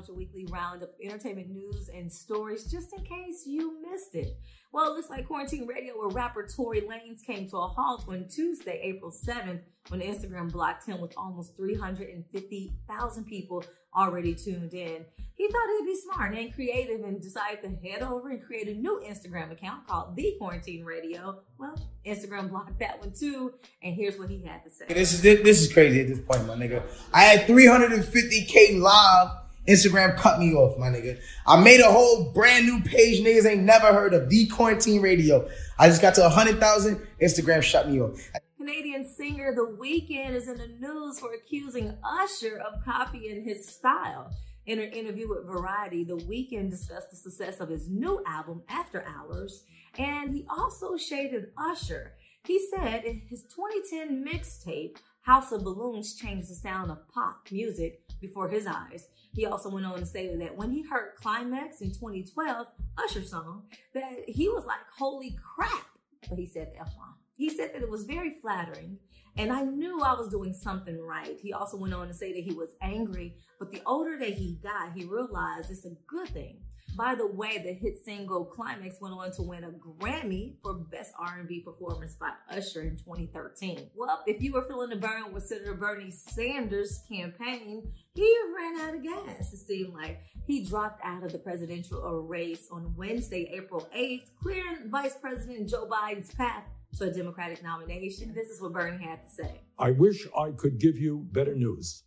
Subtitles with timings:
[0.00, 4.38] with your weekly roundup of entertainment news and stories just in case you missed it.
[4.72, 8.28] Well, it looks like Quarantine Radio where rapper Tory Lanez came to a halt on
[8.28, 15.04] Tuesday, April 7th, when Instagram blocked him with almost 350,000 people already tuned in.
[15.34, 18.74] He thought he'd be smart and creative and decided to head over and create a
[18.74, 21.40] new Instagram account called The Quarantine Radio.
[21.58, 21.74] Well,
[22.06, 24.84] Instagram blocked that one too, and here's what he had to say.
[24.88, 26.82] This is this is crazy at this point, my nigga.
[27.12, 29.30] I had 350k live.
[29.70, 31.20] Instagram cut me off, my nigga.
[31.46, 35.48] I made a whole brand new page niggas ain't never heard of the quarantine radio.
[35.78, 37.06] I just got to 100,000.
[37.22, 38.18] Instagram shut me off.
[38.58, 44.30] Canadian singer The Weeknd is in the news for accusing Usher of copying his style.
[44.66, 49.04] In an interview with Variety, The Weeknd discussed the success of his new album, After
[49.06, 49.64] Hours,
[49.98, 52.12] and he also shaded Usher.
[52.44, 58.02] He said in his 2010 mixtape, House of Balloons, changed the sound of pop music
[58.20, 59.08] before his eyes.
[59.32, 62.66] He also went on to say that when he heard Climax in 2012,
[62.98, 65.86] Usher song, that he was like, holy crap.
[66.28, 67.14] But he said that wrong.
[67.40, 68.98] He said that it was very flattering
[69.38, 71.38] and I knew I was doing something right.
[71.40, 74.58] He also went on to say that he was angry, but the older that he
[74.62, 76.58] got, he realized it's a good thing.
[76.96, 81.14] By the way, the hit single Climax went on to win a Grammy for Best
[81.18, 83.88] R&B Performance by Usher in 2013.
[83.96, 88.96] Well, if you were feeling the burn with Senator Bernie Sanders' campaign, he ran out
[88.96, 90.20] of gas, it seemed like.
[90.46, 95.88] He dropped out of the presidential race on Wednesday, April 8th, clearing Vice President Joe
[95.90, 96.64] Biden's path
[96.98, 98.32] to a Democratic nomination.
[98.34, 99.60] This is what Bernie had to say.
[99.78, 102.04] I wish I could give you better news,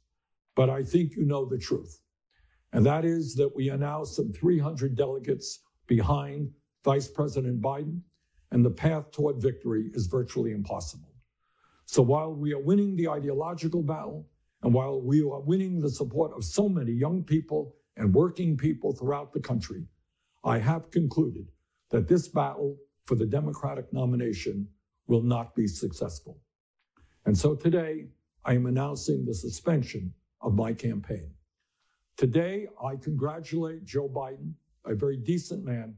[0.56, 2.00] but I think you know the truth.
[2.74, 6.50] And that is that we are now some 300 delegates behind
[6.84, 8.02] Vice President Biden,
[8.52, 11.14] and the path toward victory is virtually impossible.
[11.86, 14.28] So while we are winning the ideological battle,
[14.64, 18.94] and while we are winning the support of so many young people and working people
[18.94, 19.86] throughout the country,
[20.44, 21.48] I have concluded
[21.90, 24.68] that this battle for the Democratic nomination
[25.08, 26.40] will not be successful.
[27.26, 28.08] And so today,
[28.46, 31.32] I am announcing the suspension of my campaign.
[32.18, 34.54] Today, I congratulate Joe Biden,
[34.86, 35.96] a very decent man,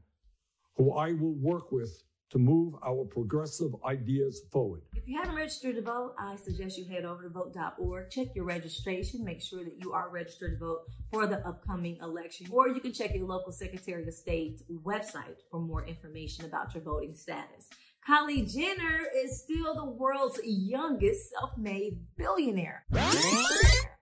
[0.76, 4.82] who I will work with to move our progressive ideas forward.
[4.94, 8.44] If you haven't registered to vote, I suggest you head over to vote.org, check your
[8.44, 10.80] registration, make sure that you are registered to vote
[11.12, 15.60] for the upcoming election, or you can check your local Secretary of State website for
[15.60, 17.68] more information about your voting status.
[18.08, 22.84] Kylie Jenner is still the world's youngest self-made billionaire.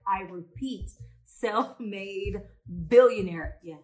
[0.07, 0.91] I repeat,
[1.25, 2.41] self-made
[2.87, 3.57] billionaire.
[3.63, 3.77] Yeah,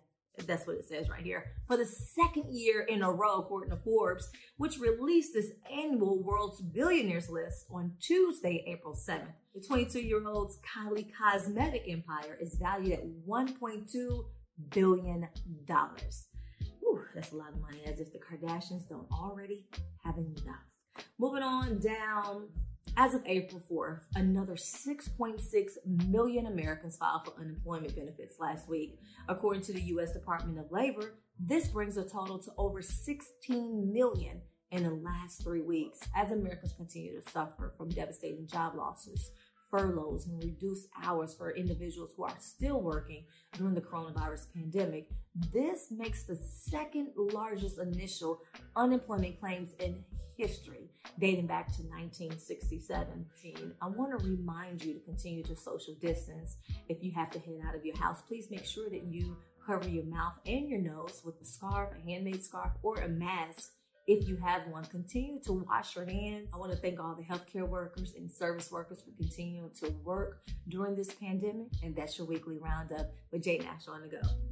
[0.47, 1.52] that's what it says right here.
[1.68, 6.62] For the second year in a row, according to Forbes, which released this annual World's
[6.62, 9.34] Billionaires list on Tuesday, April 7th.
[9.53, 14.25] The 22-year-old's Kylie cosmetic empire is valued at $1.2
[14.69, 15.28] billion.
[17.13, 19.66] That's a lot of money, as if the Kardashians don't already
[20.03, 20.63] have enough.
[21.19, 22.48] Moving on down
[22.97, 25.72] as of April 4th, another 6.6
[26.08, 29.00] million Americans filed for unemployment benefits last week.
[29.30, 30.14] According to the U.S.
[30.14, 35.62] Department of Labor, this brings a total to over 16 million in the last three
[35.62, 39.31] weeks as Americans continue to suffer from devastating job losses,
[39.71, 43.23] furloughs, and reduced hours for individuals who are still working
[43.57, 45.09] during the coronavirus pandemic.
[45.53, 48.41] This makes the second largest initial
[48.75, 50.03] unemployment claims in
[50.37, 50.89] history
[51.19, 53.25] dating back to 1967.
[53.81, 56.57] I want to remind you to continue to social distance.
[56.89, 59.88] If you have to head out of your house, please make sure that you cover
[59.88, 63.71] your mouth and your nose with a scarf, a handmade scarf, or a mask
[64.11, 64.83] if you have one.
[64.85, 66.49] Continue to wash your hands.
[66.53, 70.41] I want to thank all the healthcare workers and service workers for continuing to work
[70.67, 71.67] during this pandemic.
[71.83, 74.50] And that's your weekly roundup with Jay Nash on the go.